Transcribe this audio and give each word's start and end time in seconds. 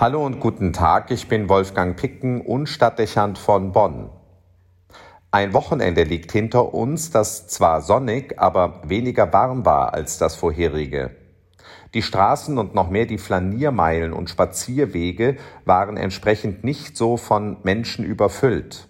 Hallo 0.00 0.24
und 0.24 0.38
guten 0.38 0.72
Tag, 0.72 1.10
ich 1.10 1.26
bin 1.26 1.48
Wolfgang 1.48 1.96
Picken 1.96 2.40
und 2.40 2.68
Stadtdechant 2.68 3.36
von 3.36 3.72
Bonn. 3.72 4.10
Ein 5.32 5.52
Wochenende 5.54 6.04
liegt 6.04 6.30
hinter 6.30 6.72
uns, 6.72 7.10
das 7.10 7.48
zwar 7.48 7.80
sonnig, 7.80 8.38
aber 8.38 8.80
weniger 8.84 9.32
warm 9.32 9.66
war 9.66 9.94
als 9.94 10.16
das 10.16 10.36
vorherige. 10.36 11.16
Die 11.94 12.02
Straßen 12.02 12.58
und 12.58 12.76
noch 12.76 12.90
mehr 12.90 13.06
die 13.06 13.18
Flaniermeilen 13.18 14.12
und 14.12 14.30
Spazierwege 14.30 15.36
waren 15.64 15.96
entsprechend 15.96 16.62
nicht 16.62 16.96
so 16.96 17.16
von 17.16 17.56
Menschen 17.64 18.04
überfüllt. 18.04 18.86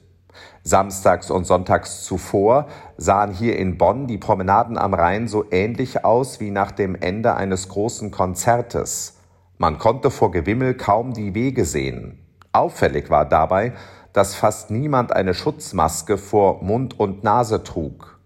Samstags 0.62 1.30
und 1.30 1.46
sonntags 1.46 2.04
zuvor 2.04 2.68
sahen 2.98 3.32
hier 3.32 3.59
in 3.59 3.79
Bonn 3.79 4.09
die 4.09 4.18
Promenaden 4.18 4.77
am 4.77 4.93
Rhein 4.93 5.27
so 5.27 5.46
ähnlich 5.50 6.04
aus 6.04 6.38
wie 6.38 6.50
nach 6.50 6.70
dem 6.70 6.95
Ende 6.95 7.34
eines 7.34 7.70
großen 7.70 8.11
Konzertes. 8.11 9.18
Man 9.61 9.79
konnte 9.79 10.12
vor 10.12 10.30
Gewimmel 10.30 10.74
kaum 10.74 11.12
die 11.12 11.34
Wege 11.34 11.64
sehen. 11.64 12.24
Auffällig 12.52 13.10
war 13.10 13.24
dabei, 13.24 13.73
dass 14.12 14.37
fast 14.37 14.70
niemand 14.70 15.12
eine 15.12 15.34
Schutzmaske 15.34 16.16
vor 16.16 16.62
Mund 16.62 16.98
und 16.98 17.24
Nase 17.24 17.64
trug. 17.64 18.20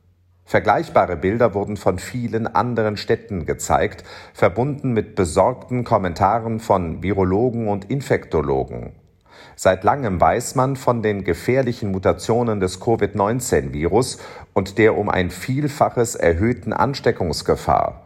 Vergleichbare 0.45 1.17
Bilder 1.17 1.55
wurden 1.55 1.79
von 1.79 1.99
vielen 1.99 2.47
anderen 2.47 2.99
Städten 2.99 3.47
gezeigt, 3.47 4.05
verbunden 4.35 4.93
mit 4.93 5.15
besorgten 5.15 5.85
Kommentaren 5.85 6.61
von 6.61 7.03
Virologen 7.03 7.69
und 7.69 7.91
Infektologen. 7.91 8.93
Seit 9.57 9.85
langem 9.85 10.21
weiß 10.21 10.55
man 10.55 10.77
von 10.77 11.01
den 11.01 11.25
gefährlichen 11.25 11.93
Mutationen 11.93 12.61
des 12.61 12.79
Covid-19-Virus 12.79 14.19
und 14.53 14.77
der 14.77 14.99
um 14.99 15.09
ein 15.09 15.31
Vielfaches 15.31 16.15
erhöhten 16.15 16.75
Ansteckungsgefahr. 16.75 18.02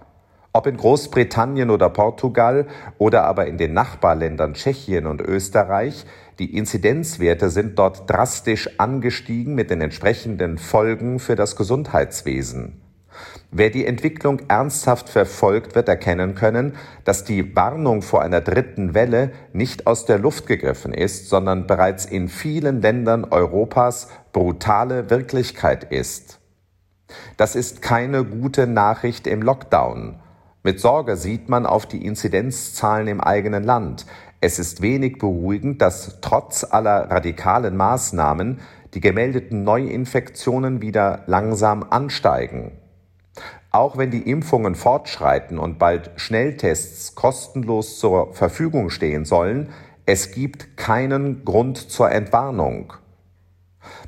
Ob 0.57 0.67
in 0.67 0.79
Großbritannien 0.79 1.69
oder 1.69 1.91
Portugal 1.91 2.67
oder 2.97 3.25
aber 3.25 3.47
in 3.47 3.59
den 3.59 3.75
Nachbarländern 3.75 4.55
Tschechien 4.55 5.05
und 5.05 5.21
Österreich, 5.21 6.07
die 6.39 6.57
Inzidenzwerte 6.57 7.51
sind 7.51 7.79
dort 7.79 8.09
drastisch 8.09 8.71
angestiegen 8.81 9.55
mit 9.55 9.69
den 9.69 9.83
entsprechenden 9.83 10.57
Folgen 10.57 11.19
für 11.19 11.37
das 11.37 11.57
Gesundheitswesen. 11.57 12.81
Wer 13.51 13.69
die 13.69 13.85
Entwicklung 13.85 14.41
ernsthaft 14.49 15.11
verfolgt, 15.11 15.75
wird 15.75 15.91
erkennen 15.91 16.35
können, 16.35 16.73
dass 17.05 17.25
die 17.25 17.55
Warnung 17.55 18.01
vor 18.01 18.23
einer 18.23 18.41
dritten 18.41 18.95
Welle 18.95 19.33
nicht 19.53 19.87
aus 19.87 20.07
der 20.07 20.19
Luft 20.19 20.47
gegriffen 20.47 20.95
ist, 20.95 21.29
sondern 21.29 21.67
bereits 21.67 22.07
in 22.07 22.29
vielen 22.29 22.81
Ländern 22.81 23.25
Europas 23.25 24.09
brutale 24.33 25.11
Wirklichkeit 25.11 25.85
ist. 25.85 26.41
Das 27.37 27.57
ist 27.57 27.83
keine 27.83 28.25
gute 28.25 28.67
Nachricht 28.67 29.27
im 29.27 29.43
Lockdown. 29.43 30.23
Mit 30.67 30.81
Sorge 30.81 31.17
sieht 31.17 31.49
man 31.49 31.65
auf 31.65 31.87
die 31.87 32.05
Inzidenzzahlen 32.05 33.07
im 33.07 33.21
eigenen 33.21 33.63
Land. 33.63 34.05
Es 34.41 34.59
ist 34.59 34.83
wenig 34.83 35.19
beruhigend, 35.19 35.81
dass 35.81 36.21
trotz 36.21 36.67
aller 36.69 37.09
radikalen 37.09 37.77
Maßnahmen 37.77 38.59
die 38.93 38.99
gemeldeten 38.99 39.63
Neuinfektionen 39.63 40.83
wieder 40.83 41.23
langsam 41.29 41.85
ansteigen. 41.89 42.73
Auch 43.71 43.97
wenn 43.97 44.11
die 44.11 44.29
Impfungen 44.29 44.75
fortschreiten 44.75 45.61
und 45.61 45.79
bald 45.79 46.11
Schnelltests 46.17 47.15
kostenlos 47.15 48.01
zur 48.01 48.35
Verfügung 48.35 48.91
stehen 48.91 49.25
sollen, 49.25 49.69
es 50.05 50.33
gibt 50.33 50.77
keinen 50.77 51.45
Grund 51.45 51.79
zur 51.79 52.11
Entwarnung. 52.11 52.93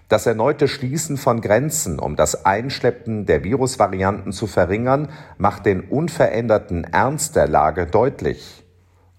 Das 0.08 0.24
erneute 0.24 0.68
Schließen 0.68 1.18
von 1.18 1.42
Grenzen, 1.42 1.98
um 1.98 2.16
das 2.16 2.46
Einschleppen 2.46 3.26
der 3.26 3.44
Virusvarianten 3.44 4.32
zu 4.32 4.46
verringern, 4.46 5.10
macht 5.36 5.66
den 5.66 5.82
unveränderten 5.82 6.84
Ernst 6.84 7.36
der 7.36 7.46
Lage 7.46 7.84
deutlich. 7.84 8.64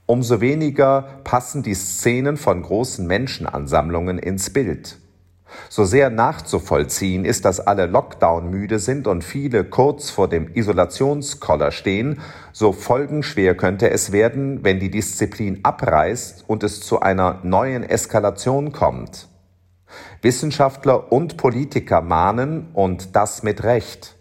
Umso 0.07 0.41
weniger 0.41 1.21
passen 1.23 1.61
die 1.61 1.75
Szenen 1.75 2.37
von 2.37 2.63
großen 2.63 3.05
Menschenansammlungen 3.05 4.17
ins 4.17 4.49
Bild. 4.49 4.97
So 5.69 5.85
sehr 5.85 6.09
nachzuvollziehen 6.09 7.23
ist, 7.23 7.45
dass 7.45 7.59
alle 7.59 7.85
Lockdown 7.85 8.49
müde 8.49 8.79
sind 8.79 9.05
und 9.05 9.23
viele 9.23 9.66
kurz 9.66 10.09
vor 10.09 10.28
dem 10.28 10.47
Isolationskoller 10.55 11.72
stehen, 11.72 12.19
so 12.51 12.72
folgenschwer 12.72 13.53
könnte 13.53 13.91
es 13.91 14.11
werden, 14.11 14.63
wenn 14.63 14.79
die 14.79 14.89
Disziplin 14.89 15.59
abreißt 15.61 16.45
und 16.47 16.63
es 16.63 16.81
zu 16.81 17.01
einer 17.01 17.41
neuen 17.44 17.83
Eskalation 17.83 18.72
kommt. 18.72 19.28
Wissenschaftler 20.22 21.12
und 21.12 21.38
Politiker 21.38 22.02
mahnen, 22.02 22.68
und 22.74 23.16
das 23.16 23.41
mit 23.44 23.63
Recht. 23.63 24.16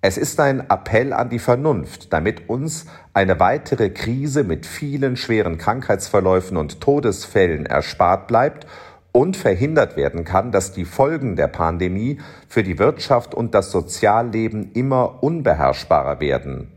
Es 0.00 0.16
ist 0.16 0.40
ein 0.40 0.70
Appell 0.70 1.12
an 1.12 1.28
die 1.28 1.38
Vernunft, 1.38 2.12
damit 2.12 2.48
uns 2.48 2.86
eine 3.12 3.40
weitere 3.40 3.90
Krise 3.90 4.44
mit 4.44 4.64
vielen 4.64 5.16
schweren 5.16 5.58
Krankheitsverläufen 5.58 6.56
und 6.56 6.80
Todesfällen 6.80 7.66
erspart 7.66 8.28
bleibt 8.28 8.66
und 9.12 9.36
verhindert 9.36 9.96
werden 9.96 10.24
kann, 10.24 10.52
dass 10.52 10.72
die 10.72 10.84
Folgen 10.84 11.36
der 11.36 11.48
Pandemie 11.48 12.20
für 12.48 12.62
die 12.62 12.78
Wirtschaft 12.78 13.34
und 13.34 13.54
das 13.54 13.70
Sozialleben 13.70 14.72
immer 14.72 15.22
unbeherrschbarer 15.22 16.20
werden. 16.20 16.72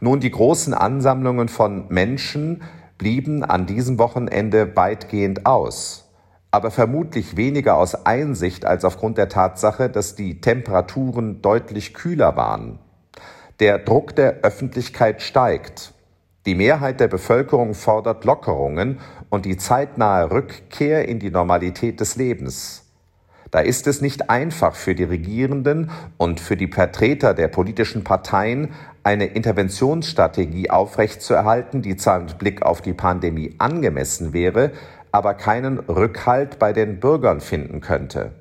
Nun, 0.00 0.20
die 0.20 0.30
großen 0.30 0.74
Ansammlungen 0.74 1.48
von 1.48 1.86
Menschen 1.88 2.62
blieben 2.98 3.44
an 3.44 3.66
diesem 3.66 3.98
Wochenende 3.98 4.74
weitgehend 4.74 5.46
aus 5.46 6.01
aber 6.52 6.70
vermutlich 6.70 7.36
weniger 7.36 7.76
aus 7.76 8.06
Einsicht 8.06 8.66
als 8.66 8.84
aufgrund 8.84 9.16
der 9.16 9.30
Tatsache, 9.30 9.88
dass 9.88 10.14
die 10.14 10.40
Temperaturen 10.40 11.40
deutlich 11.40 11.94
kühler 11.94 12.36
waren. 12.36 12.78
Der 13.58 13.78
Druck 13.78 14.14
der 14.14 14.40
Öffentlichkeit 14.42 15.22
steigt. 15.22 15.94
Die 16.44 16.54
Mehrheit 16.54 17.00
der 17.00 17.08
Bevölkerung 17.08 17.74
fordert 17.74 18.24
Lockerungen 18.24 19.00
und 19.30 19.46
die 19.46 19.56
zeitnahe 19.56 20.30
Rückkehr 20.30 21.08
in 21.08 21.20
die 21.20 21.30
Normalität 21.30 22.00
des 22.00 22.16
Lebens. 22.16 22.84
Da 23.50 23.60
ist 23.60 23.86
es 23.86 24.02
nicht 24.02 24.28
einfach 24.28 24.74
für 24.74 24.94
die 24.94 25.04
Regierenden 25.04 25.90
und 26.18 26.40
für 26.40 26.56
die 26.56 26.68
Vertreter 26.68 27.32
der 27.32 27.48
politischen 27.48 28.04
Parteien, 28.04 28.70
eine 29.04 29.26
Interventionsstrategie 29.26 30.70
aufrechtzuerhalten, 30.70 31.82
die 31.82 31.96
zwar 31.96 32.20
mit 32.20 32.38
Blick 32.38 32.62
auf 32.62 32.82
die 32.82 32.94
Pandemie 32.94 33.54
angemessen 33.58 34.32
wäre, 34.32 34.72
aber 35.12 35.34
keinen 35.34 35.78
Rückhalt 35.78 36.58
bei 36.58 36.72
den 36.72 36.98
Bürgern 36.98 37.40
finden 37.40 37.80
könnte. 37.80 38.32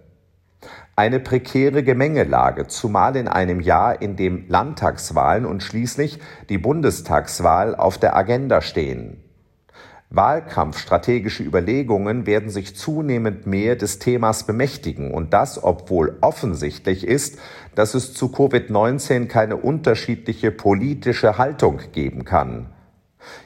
Eine 0.96 1.20
prekäre 1.20 1.84
Gemengelage, 1.84 2.68
zumal 2.68 3.16
in 3.16 3.28
einem 3.28 3.60
Jahr, 3.60 4.02
in 4.02 4.16
dem 4.16 4.48
Landtagswahlen 4.48 5.46
und 5.46 5.64
schließlich 5.64 6.20
die 6.50 6.58
Bundestagswahl 6.58 7.76
auf 7.76 7.98
der 7.98 8.16
Agenda 8.16 8.62
stehen. 8.62 9.24
Wahlkampfstrategische 10.12 11.42
Überlegungen 11.44 12.26
werden 12.26 12.50
sich 12.50 12.76
zunehmend 12.76 13.48
mehr 13.48 13.78
des 13.78 13.98
Themas 13.98 14.46
bemächtigen 14.46 15.12
und 15.14 15.34
das, 15.34 15.64
obwohl 15.64 16.18
offensichtlich 16.20 17.08
ist, 17.08 17.40
dass 17.76 17.94
es 17.94 18.14
zu 18.14 18.28
Covid-19 18.28 19.28
keine 19.28 19.56
unterschiedliche 19.56 20.52
politische 20.52 21.38
Haltung 21.38 21.80
geben 21.94 22.26
kann. 22.26 22.68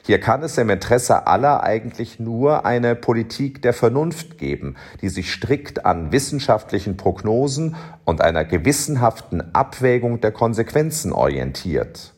Hier 0.04 0.20
kann 0.20 0.42
es 0.42 0.58
im 0.58 0.70
Interesse 0.70 1.26
aller 1.26 1.62
eigentlich 1.62 2.20
nur 2.20 2.64
eine 2.64 2.94
Politik 2.94 3.62
der 3.62 3.72
Vernunft 3.72 4.38
geben, 4.38 4.76
die 5.02 5.08
sich 5.08 5.32
strikt 5.32 5.84
an 5.84 6.12
wissenschaftlichen 6.12 6.96
Prognosen 6.96 7.76
und 8.04 8.20
einer 8.20 8.44
gewissenhaften 8.44 9.54
Abwägung 9.54 10.20
der 10.20 10.32
Konsequenzen 10.32 11.12
orientiert. 11.12 12.12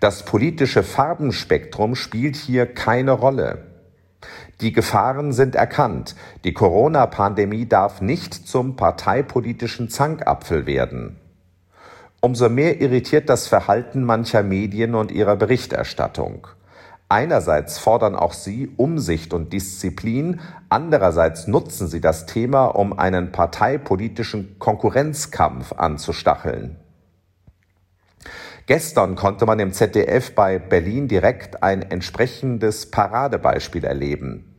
Das 0.00 0.24
politische 0.24 0.82
Farbenspektrum 0.82 1.94
spielt 1.94 2.36
hier 2.36 2.66
keine 2.66 3.12
Rolle. 3.12 3.66
Die 4.60 4.72
Gefahren 4.72 5.32
sind 5.32 5.56
erkannt. 5.56 6.14
Die 6.44 6.52
Corona-Pandemie 6.52 7.66
darf 7.66 8.00
nicht 8.00 8.34
zum 8.34 8.76
parteipolitischen 8.76 9.88
Zankapfel 9.88 10.66
werden. 10.66 11.18
Umso 12.20 12.48
mehr 12.48 12.80
irritiert 12.80 13.28
das 13.28 13.48
Verhalten 13.48 14.04
mancher 14.04 14.44
Medien 14.44 14.94
und 14.94 15.10
ihrer 15.10 15.34
Berichterstattung. 15.34 16.46
Einerseits 17.12 17.76
fordern 17.76 18.16
auch 18.16 18.32
sie 18.32 18.72
Umsicht 18.78 19.34
und 19.34 19.52
Disziplin, 19.52 20.40
andererseits 20.70 21.46
nutzen 21.46 21.86
sie 21.86 22.00
das 22.00 22.24
Thema, 22.24 22.64
um 22.68 22.98
einen 22.98 23.32
parteipolitischen 23.32 24.58
Konkurrenzkampf 24.58 25.74
anzustacheln. 25.74 26.80
Gestern 28.64 29.14
konnte 29.14 29.44
man 29.44 29.58
im 29.58 29.74
ZDF 29.74 30.34
bei 30.34 30.58
Berlin 30.58 31.06
direkt 31.06 31.62
ein 31.62 31.82
entsprechendes 31.82 32.90
Paradebeispiel 32.90 33.84
erleben. 33.84 34.51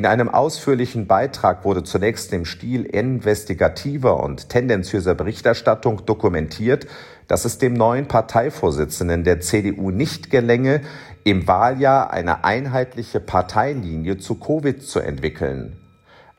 In 0.00 0.06
einem 0.06 0.30
ausführlichen 0.30 1.06
Beitrag 1.06 1.62
wurde 1.66 1.84
zunächst 1.84 2.32
im 2.32 2.46
Stil 2.46 2.86
investigativer 2.86 4.22
und 4.22 4.48
tendenziöser 4.48 5.14
Berichterstattung 5.14 6.06
dokumentiert, 6.06 6.86
dass 7.28 7.44
es 7.44 7.58
dem 7.58 7.74
neuen 7.74 8.08
Parteivorsitzenden 8.08 9.24
der 9.24 9.40
CDU 9.40 9.90
nicht 9.90 10.30
gelänge, 10.30 10.80
im 11.22 11.46
Wahljahr 11.46 12.14
eine 12.14 12.44
einheitliche 12.44 13.20
Parteilinie 13.20 14.16
zu 14.16 14.36
Covid 14.36 14.82
zu 14.82 15.00
entwickeln. 15.00 15.76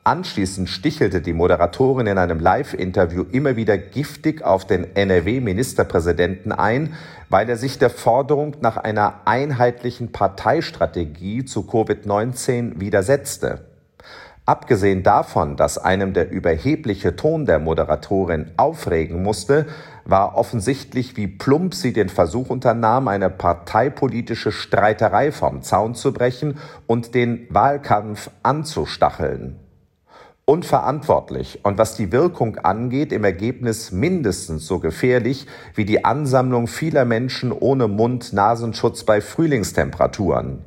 Anschließend 0.04 0.68
stichelte 0.68 1.22
die 1.22 1.32
Moderatorin 1.32 2.08
in 2.08 2.18
einem 2.18 2.40
Live-Interview 2.40 3.24
immer 3.32 3.56
wieder 3.56 3.78
giftig 3.78 4.44
auf 4.44 4.66
den 4.66 4.96
NRW-Ministerpräsidenten 4.96 6.52
ein, 6.52 6.96
weil 7.30 7.48
er 7.48 7.56
sich 7.56 7.78
der 7.78 7.92
Forderung 7.92 8.56
nach 8.62 8.78
einer 8.78 9.22
einheitlichen 9.26 10.12
Parteistrategie 10.12 11.46
zu 11.46 11.62
Covid-19 11.62 12.80
widersetzte. 12.80 13.68
Abgesehen 14.48 15.04
davon, 15.04 15.56
dass 15.56 15.78
einem 15.78 16.14
der 16.14 16.32
überhebliche 16.32 17.16
Ton 17.16 17.46
der 17.46 17.60
Moderatorin 17.60 18.50
aufregen 18.58 19.22
musste, 19.22 19.68
war 20.04 20.36
offensichtlich, 20.36 21.16
wie 21.16 21.28
plump 21.28 21.76
sie 21.76 21.94
den 21.94 22.10
Versuch 22.10 22.50
unternahm, 22.50 23.08
eine 23.08 23.30
parteipolitische 23.30 24.52
Streiterei 24.52 25.32
vom 25.32 25.62
Zaun 25.62 25.94
zu 25.94 26.12
brechen 26.12 26.58
und 26.88 27.14
den 27.14 27.46
Wahlkampf 27.52 28.32
anzustacheln 28.42 29.60
unverantwortlich 30.52 31.62
und 31.64 31.78
was 31.78 31.96
die 31.96 32.12
Wirkung 32.12 32.58
angeht, 32.58 33.14
im 33.14 33.24
Ergebnis 33.24 33.94
mindestens 33.94 34.68
so 34.68 34.80
gefährlich 34.80 35.48
wie 35.76 35.86
die 35.86 36.04
Ansammlung 36.04 36.68
vieler 36.68 37.06
Menschen 37.06 37.54
ohne 37.54 37.88
Mund-Nasenschutz 37.88 39.06
bei 39.06 39.22
Frühlingstemperaturen. 39.22 40.60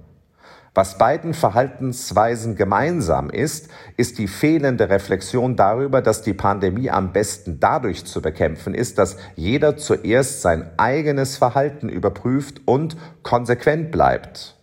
Was 0.73 0.97
beiden 0.97 1.35
Verhaltensweisen 1.35 2.57
gemeinsam 2.57 3.29
ist, 3.29 3.69
ist 3.99 4.17
die 4.17 4.27
fehlende 4.27 4.89
Reflexion 4.89 5.55
darüber, 5.55 6.01
dass 6.01 6.23
die 6.23 6.33
Pandemie 6.33 6.89
am 6.89 7.13
besten 7.13 7.61
dadurch 7.61 8.07
zu 8.07 8.23
bekämpfen 8.23 8.73
ist, 8.73 8.97
dass 8.97 9.19
jeder 9.37 9.77
zuerst 9.77 10.41
sein 10.41 10.71
eigenes 10.79 11.37
Verhalten 11.37 11.91
überprüft 11.91 12.63
und 12.65 12.97
konsequent 13.23 13.93
bleibt. 13.93 14.57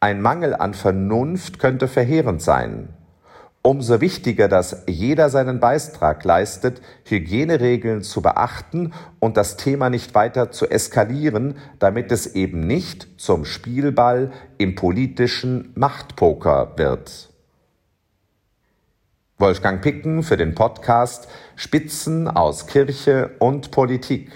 Ein 0.00 0.22
Mangel 0.22 0.54
an 0.54 0.72
Vernunft 0.72 1.58
könnte 1.58 1.88
verheerend 1.88 2.40
sein. 2.40 2.95
Umso 3.66 4.00
wichtiger, 4.00 4.46
dass 4.46 4.84
jeder 4.86 5.28
seinen 5.28 5.58
Beitrag 5.58 6.22
leistet, 6.22 6.80
Hygieneregeln 7.02 8.02
zu 8.02 8.22
beachten 8.22 8.92
und 9.18 9.36
das 9.36 9.56
Thema 9.56 9.90
nicht 9.90 10.14
weiter 10.14 10.52
zu 10.52 10.70
eskalieren, 10.70 11.58
damit 11.80 12.12
es 12.12 12.36
eben 12.36 12.60
nicht 12.60 13.08
zum 13.20 13.44
Spielball 13.44 14.30
im 14.56 14.76
politischen 14.76 15.72
Machtpoker 15.74 16.74
wird. 16.76 17.28
Wolfgang 19.36 19.82
Picken 19.82 20.22
für 20.22 20.36
den 20.36 20.54
Podcast 20.54 21.26
Spitzen 21.56 22.28
aus 22.28 22.68
Kirche 22.68 23.32
und 23.40 23.72
Politik. 23.72 24.30